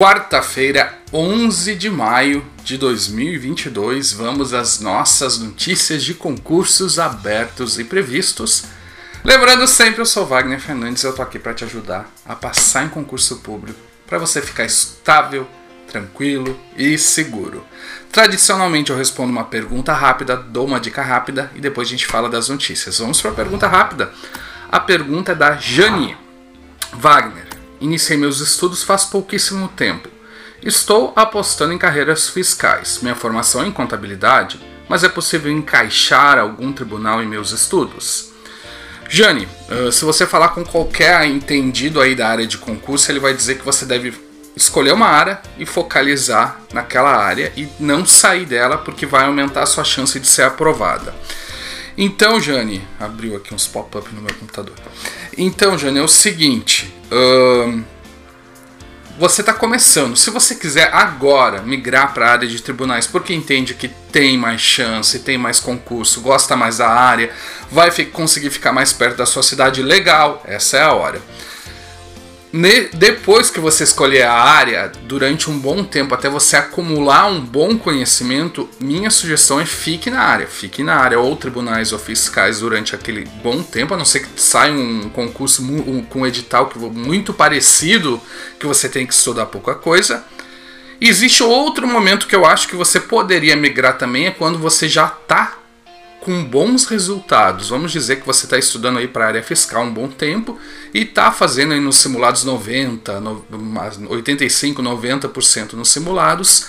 [0.00, 8.66] Quarta-feira, 11 de maio de 2022, vamos às nossas notícias de concursos abertos e previstos.
[9.24, 12.88] Lembrando sempre, eu sou Wagner Fernandes, eu tô aqui para te ajudar a passar em
[12.88, 15.48] concurso público, para você ficar estável,
[15.88, 17.66] tranquilo e seguro.
[18.12, 22.28] Tradicionalmente eu respondo uma pergunta rápida, dou uma dica rápida e depois a gente fala
[22.28, 23.00] das notícias.
[23.00, 24.12] Vamos para a pergunta rápida.
[24.70, 26.16] A pergunta é da Jani.
[26.92, 27.47] Wagner,
[27.80, 30.08] Iniciei meus estudos faz pouquíssimo tempo.
[30.62, 32.98] Estou apostando em carreiras fiscais.
[33.00, 38.32] Minha formação é em contabilidade, mas é possível encaixar algum tribunal em meus estudos?
[39.08, 43.32] Jane, eh, se você falar com qualquer entendido aí da área de concurso, ele vai
[43.32, 44.12] dizer que você deve
[44.54, 49.66] escolher uma área e focalizar naquela área e não sair dela porque vai aumentar a
[49.66, 51.14] sua chance de ser aprovada.
[51.96, 54.74] Então, Jane, abriu aqui uns pop-up no meu computador.
[55.36, 56.94] Então, Jane, é o seguinte:
[59.18, 60.16] você está começando.
[60.16, 64.60] Se você quiser agora migrar para a área de tribunais, porque entende que tem mais
[64.60, 67.32] chance, tem mais concurso, gosta mais da área,
[67.70, 71.20] vai conseguir ficar mais perto da sua cidade, legal, essa é a hora
[72.94, 77.76] depois que você escolher a área, durante um bom tempo, até você acumular um bom
[77.76, 80.46] conhecimento, minha sugestão é fique na área.
[80.46, 84.40] Fique na área ou tribunais ou fiscais durante aquele bom tempo, a não ser que
[84.40, 85.62] saia um concurso
[86.08, 88.20] com edital muito parecido,
[88.58, 90.24] que você tem que estudar pouca coisa.
[91.00, 95.06] existe outro momento que eu acho que você poderia migrar também, é quando você já
[95.06, 95.57] está
[96.28, 97.70] com bons resultados.
[97.70, 100.60] Vamos dizer que você está estudando aí para a área fiscal um bom tempo
[100.92, 103.18] e está fazendo aí nos simulados 90,
[104.10, 106.66] 85, 90% nos simulados.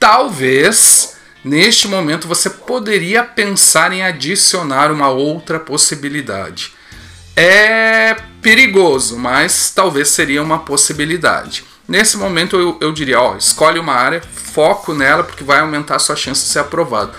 [0.00, 6.72] Talvez neste momento você poderia pensar em adicionar uma outra possibilidade.
[7.36, 11.64] É perigoso, mas talvez seria uma possibilidade.
[11.86, 15.98] Nesse momento eu, eu diria, ó, escolhe uma área, foco nela porque vai aumentar a
[15.98, 17.12] sua chance de ser aprovado.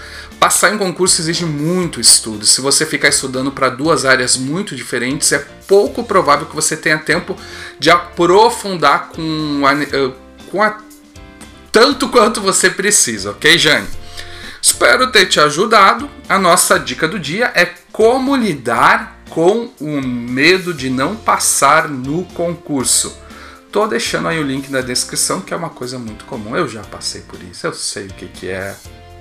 [0.44, 2.46] Passar em concurso exige muito estudo.
[2.46, 6.98] Se você ficar estudando para duas áreas muito diferentes, é pouco provável que você tenha
[6.98, 7.38] tempo
[7.80, 10.12] de aprofundar com a, eh,
[10.52, 10.80] com a
[11.72, 13.88] tanto quanto você precisa, ok, Jane?
[14.62, 16.10] Espero ter te ajudado.
[16.28, 22.26] A nossa dica do dia é como lidar com o medo de não passar no
[22.34, 23.18] concurso.
[23.72, 26.54] Tô deixando aí o link na descrição, que é uma coisa muito comum.
[26.54, 28.76] Eu já passei por isso, eu sei o que, que é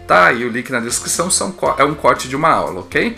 [0.06, 3.16] Tá aí o link na descrição, são, é um corte de uma aula, ok?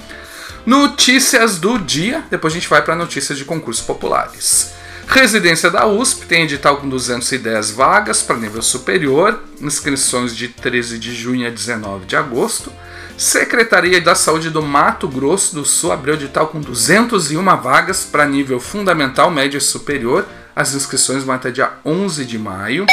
[0.66, 4.72] Notícias do dia, depois a gente vai para notícias de concursos populares.
[5.06, 11.14] Residência da USP tem edital com 210 vagas para nível superior, inscrições de 13 de
[11.14, 12.72] junho a 19 de agosto.
[13.16, 18.58] Secretaria da Saúde do Mato Grosso do Sul abriu edital com 201 vagas para nível
[18.58, 20.26] fundamental, médio e superior.
[20.56, 22.86] As inscrições vão até dia 11 de maio.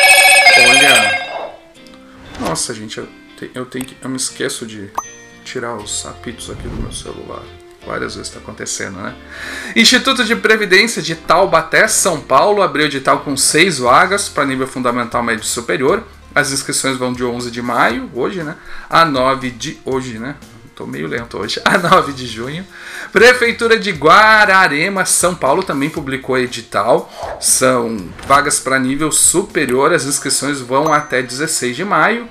[0.67, 1.41] Olha.
[2.39, 3.07] Nossa, gente, eu
[3.53, 4.89] eu tenho que, eu me esqueço de
[5.43, 7.43] tirar os apitos aqui do meu celular.
[7.85, 9.15] Várias vezes está acontecendo, né?
[9.75, 15.23] Instituto de Previdência de Taubaté, São Paulo, abriu edital com seis vagas para nível fundamental
[15.23, 16.03] médio superior.
[16.33, 18.55] As inscrições vão de 11 de maio, hoje, né?
[18.89, 19.79] A 9 de.
[19.83, 20.35] Hoje, né?
[20.75, 21.61] Tô meio lento hoje.
[21.65, 22.65] A 9 de junho.
[23.11, 27.11] Prefeitura de Guararema, São Paulo, também publicou edital.
[27.39, 29.91] São vagas para nível superior.
[29.91, 32.27] As inscrições vão até 16 de maio.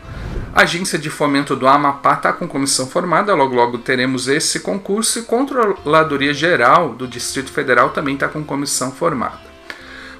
[0.53, 5.21] A Agência de Fomento do Amapá está com comissão formada, logo logo teremos esse concurso
[5.21, 9.39] e Controladoria Geral do Distrito Federal também está com comissão formada.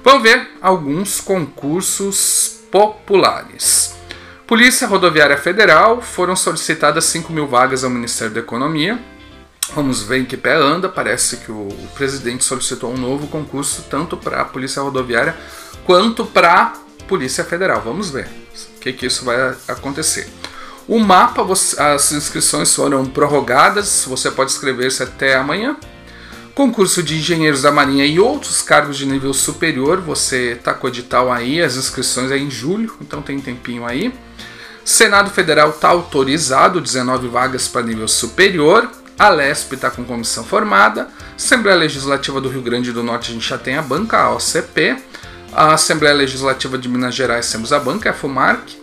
[0.03, 3.93] Vamos ver alguns concursos populares.
[4.47, 8.99] Polícia Rodoviária Federal foram solicitadas 5 mil vagas ao Ministério da Economia.
[9.75, 10.87] Vamos ver em que pé anda.
[10.87, 15.35] Parece que o presidente solicitou um novo concurso tanto para a Polícia Rodoviária
[15.85, 16.73] quanto para a
[17.07, 17.81] Polícia Federal.
[17.81, 18.40] Vamos ver
[18.81, 20.27] que, que isso vai acontecer.
[20.87, 21.45] O mapa,
[21.77, 25.77] as inscrições foram prorrogadas, você pode inscrever-se até amanhã.
[26.53, 30.89] Concurso de engenheiros da Marinha e outros cargos de nível superior, você está com o
[30.89, 34.13] edital aí, as inscrições é em julho, então tem tempinho aí.
[34.83, 38.89] Senado Federal está autorizado, 19 vagas para nível superior.
[39.17, 41.07] A LESP está com comissão formada.
[41.35, 44.97] Assembleia Legislativa do Rio Grande do Norte a gente já tem a banca, a OCP.
[45.53, 48.79] A Assembleia Legislativa de Minas Gerais temos a banca, a FUMARC,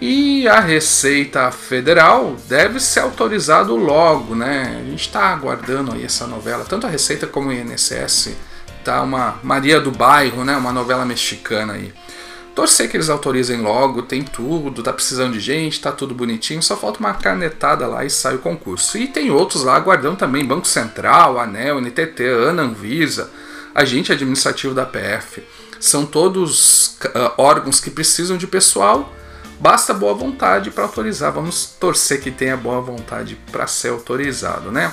[0.00, 4.80] e a Receita Federal deve ser autorizado logo, né?
[4.80, 8.30] A gente está aguardando aí essa novela, tanto a Receita como o INSS,
[8.84, 10.56] tá uma Maria do Bairro, né?
[10.56, 11.92] Uma novela mexicana aí.
[12.56, 16.76] Torcer que eles autorizem logo, tem tudo, tá precisando de gente, tá tudo bonitinho, só
[16.76, 18.98] falta uma canetada lá e sai o concurso.
[18.98, 23.30] E tem outros lá aguardando também, Banco Central, ANEL, NTT, ANA, Anvisa,
[23.72, 25.44] agente administrativo da PF.
[25.80, 29.12] São todos uh, órgãos que precisam de pessoal,
[29.58, 31.32] basta boa vontade para autorizar.
[31.32, 34.92] Vamos torcer que tenha boa vontade para ser autorizado, né?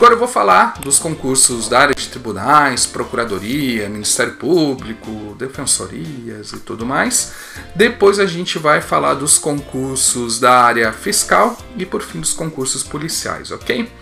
[0.00, 6.60] Agora eu vou falar dos concursos da área de tribunais, procuradoria, Ministério Público, defensorias e
[6.60, 7.34] tudo mais.
[7.76, 12.82] Depois a gente vai falar dos concursos da área fiscal e por fim dos concursos
[12.82, 13.92] policiais, ok?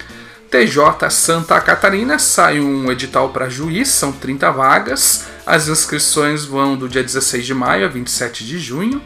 [0.48, 5.26] TJ Santa Catarina sai um edital para juiz, são 30 vagas.
[5.48, 9.00] As inscrições vão do dia 16 de maio a 27 de junho.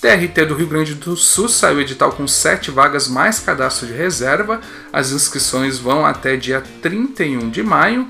[0.00, 4.60] TRT do Rio Grande do Sul saiu edital com 7 vagas mais cadastro de reserva.
[4.92, 8.06] As inscrições vão até dia 31 de maio.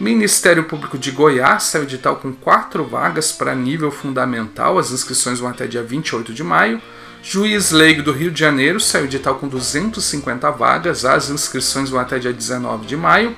[0.00, 4.76] Ministério Público de Goiás saiu edital com 4 vagas para nível fundamental.
[4.76, 6.82] As inscrições vão até dia 28 de maio.
[7.22, 11.04] Juiz Leigo do Rio de Janeiro saiu edital com 250 vagas.
[11.04, 13.36] As inscrições vão até dia 19 de maio.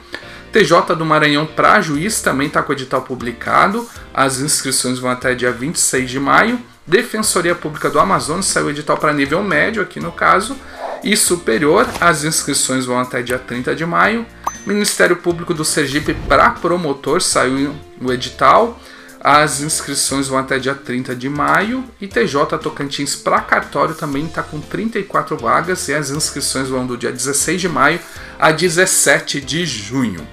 [0.55, 3.89] TJ do Maranhão para juiz também está com o edital publicado.
[4.15, 6.61] As inscrições vão até dia 26 de maio.
[6.87, 10.57] Defensoria Pública do Amazonas saiu edital para nível médio, aqui no caso,
[11.03, 11.89] e superior.
[12.01, 14.25] As inscrições vão até dia 30 de maio.
[14.65, 18.79] Ministério Público do Sergipe para promotor saiu o edital.
[19.21, 21.85] As inscrições vão até dia 30 de maio.
[22.01, 25.89] E TJ Tocantins para cartório também está com 34 vagas.
[25.89, 27.99] E as inscrições vão do dia 16 de maio
[28.39, 30.25] a 17 de junho.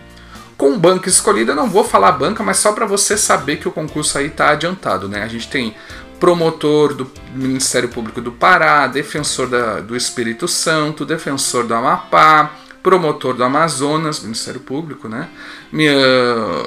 [0.61, 4.19] Com banca escolhida, não vou falar banca, mas só para você saber que o concurso
[4.19, 5.23] aí está adiantado, né?
[5.23, 5.75] A gente tem
[6.19, 12.51] promotor do Ministério Público do Pará, defensor da, do Espírito Santo, defensor do Amapá,
[12.83, 15.29] promotor do Amazonas, Ministério Público, né?
[15.71, 15.95] Minha,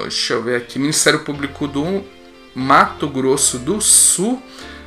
[0.01, 2.03] deixa eu ver aqui, Ministério Público do
[2.53, 4.43] Mato Grosso do Sul,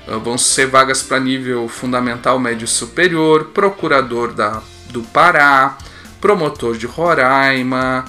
[0.06, 5.78] ah, vão ser vagas para nível fundamental, médio superior, procurador da, do Pará,
[6.20, 8.04] promotor de Roraima,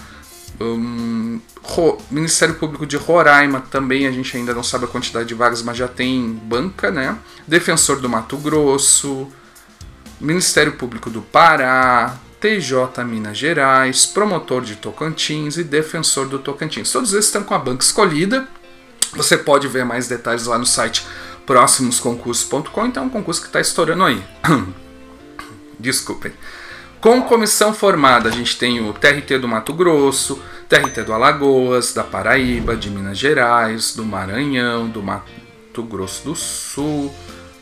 [0.59, 1.39] um,
[2.09, 5.77] Ministério Público de Roraima também a gente ainda não sabe a quantidade de vagas, mas
[5.77, 7.17] já tem banca, né?
[7.47, 9.27] Defensor do Mato Grosso,
[10.19, 16.91] Ministério Público do Pará, TJ Minas Gerais, promotor de Tocantins e defensor do Tocantins.
[16.91, 18.47] Todos esses estão com a banca escolhida.
[19.13, 21.05] Você pode ver mais detalhes lá no site
[21.45, 22.85] próximosconcursos.com.
[22.85, 24.23] Então é um concurso que está estourando aí.
[25.79, 26.31] Desculpem.
[27.01, 32.03] Com comissão formada, a gente tem o TRT do Mato Grosso, TRT do Alagoas, da
[32.03, 37.13] Paraíba, de Minas Gerais, do Maranhão, do Mato Grosso do Sul,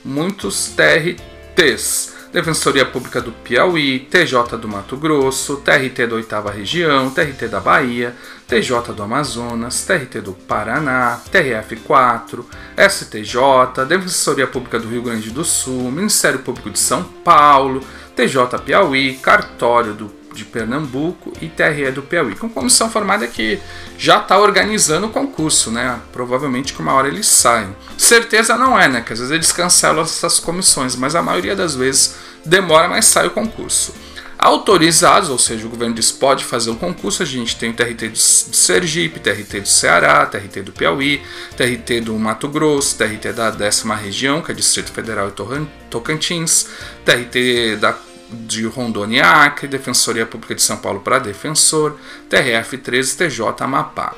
[0.04, 2.17] muitos TRTs.
[2.32, 8.16] Defensoria Pública do Piauí, TJ do Mato Grosso, TRT da Oitava Região, TRT da Bahia,
[8.48, 12.44] TJ do Amazonas, TRT do Paraná, TRF4,
[12.90, 17.82] STJ, Defensoria Pública do Rio Grande do Sul, Ministério Público de São Paulo,
[18.16, 23.60] TJ Piauí, Cartório do, de Pernambuco e TRE do Piauí, com comissão formada que
[23.98, 26.00] já está organizando o concurso, né?
[26.14, 27.76] Provavelmente que uma hora eles saem.
[27.98, 29.02] Certeza não é, né?
[29.02, 33.28] Que às vezes eles cancelam essas comissões, mas a maioria das vezes demora, mas sai
[33.28, 33.94] o concurso.
[34.40, 38.10] Autorizados, ou seja, o governo diz pode fazer o concurso, a gente tem o TRT
[38.10, 41.24] de Sergipe, TRT do Ceará, TRT do Piauí,
[41.56, 45.32] TRT do Mato Grosso, TRT da décima região, que é Distrito Federal e
[45.90, 46.68] Tocantins,
[47.04, 47.94] TRT da
[48.32, 51.98] de Rondônia Acre, Defensoria Pública de São Paulo para Defensor,
[52.30, 54.16] TRF13 TJ Amapá.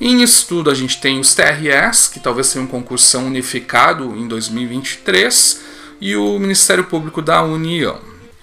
[0.00, 5.60] Em estudo a gente tem os TRS, que talvez seja um concurso unificado em 2023,
[6.00, 8.00] e o Ministério Público da União.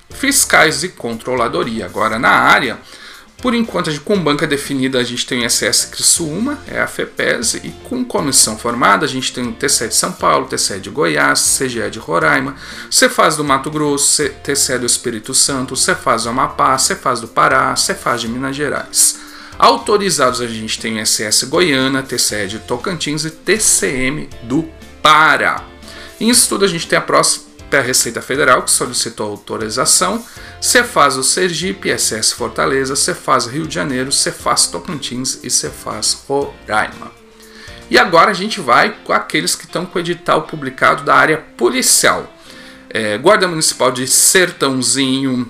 [0.09, 1.85] Fiscais e Controladoria.
[1.85, 2.79] Agora na área,
[3.41, 7.69] por enquanto, com banca definida, a gente tem o SS Criciúma, é a FEPES, e
[7.83, 11.89] com comissão formada, a gente tem o TCE de São Paulo, TCE de Goiás, CGE
[11.89, 12.55] de Roraima,
[12.91, 18.21] Cefaz do Mato Grosso, TCE do Espírito Santo, Cefaz do Amapá, Cefaz do Pará, Cefaz
[18.21, 19.19] de Minas Gerais.
[19.57, 24.67] Autorizados, a gente tem SS Goiânia, TCE de Tocantins e TCM do
[25.01, 25.63] Pará.
[26.19, 30.25] Em estudo, a gente tem a próxima a Receita Federal, que solicitou autorização,
[30.59, 37.11] Cefaz o Sergipe, SS Fortaleza, Cefaz Rio de Janeiro, Cefaz Tocantins e Cefaz Roraima.
[37.89, 41.37] E agora a gente vai com aqueles que estão com o edital publicado da área
[41.37, 42.31] policial.
[42.89, 45.49] É, Guarda Municipal de Sertãozinho,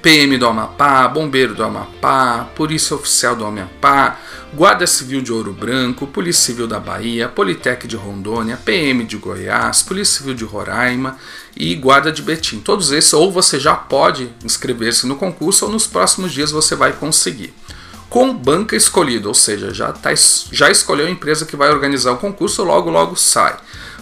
[0.00, 4.18] PM do Amapá, Bombeiro do Amapá, Polícia Oficial do Amapá,
[4.54, 9.82] Guarda Civil de Ouro Branco, Polícia Civil da Bahia, Politec de Rondônia, PM de Goiás,
[9.82, 11.18] Polícia Civil de Roraima
[11.56, 12.60] e Guarda de Betim.
[12.60, 16.92] Todos esses, ou você já pode inscrever-se no concurso, ou nos próximos dias você vai
[16.92, 17.52] conseguir.
[18.08, 20.10] Com banca escolhida, ou seja, já, tá,
[20.50, 23.56] já escolheu a empresa que vai organizar o concurso, logo logo sai.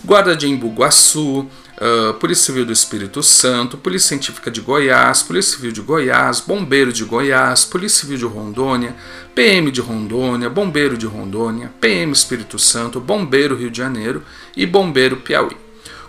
[0.05, 5.57] Guarda de Embu Guaçu, Uh, Polícia Civil do Espírito Santo, Polícia Científica de Goiás, Polícia
[5.57, 8.97] Civil de Goiás, Bombeiro de Goiás, Polícia Civil de Rondônia,
[9.35, 14.23] PM de Rondônia, Bombeiro de Rondônia, PM Espírito Santo, Bombeiro Rio de Janeiro
[14.57, 15.66] e Bombeiro Piauí.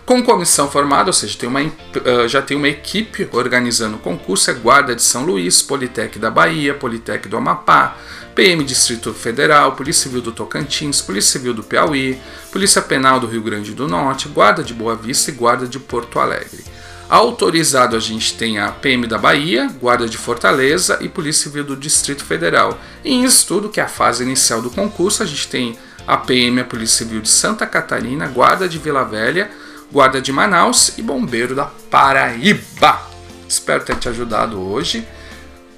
[0.08, 4.50] Com comissão formada, ou seja, tem uma, uh, já tem uma equipe organizando o concurso,
[4.50, 7.94] é Guarda de São Luís, Politec da Bahia, Politec do Amapá,
[8.34, 12.18] PM Distrito Federal, Polícia Civil do Tocantins, Polícia Civil do Piauí,
[12.50, 16.18] Polícia Penal do Rio Grande do Norte, Guarda de Boa Vista e Guarda de Porto
[16.18, 16.64] Alegre.
[17.06, 21.76] Autorizado a gente tem a PM da Bahia, Guarda de Fortaleza e Polícia Civil do
[21.76, 22.80] Distrito Federal.
[23.04, 26.62] E em estudo, que é a fase inicial do concurso, a gente tem a PM,
[26.62, 29.50] a Polícia Civil de Santa Catarina, Guarda de Vila Velha,
[29.90, 33.00] Guarda de Manaus e Bombeiro da Paraíba.
[33.48, 35.06] Espero ter te ajudado hoje.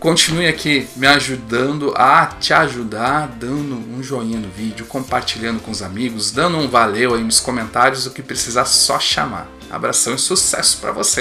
[0.00, 5.82] Continue aqui me ajudando a te ajudar, dando um joinha no vídeo, compartilhando com os
[5.82, 9.46] amigos, dando um valeu aí nos comentários, o que precisar só chamar.
[9.70, 11.18] Abração e sucesso para você!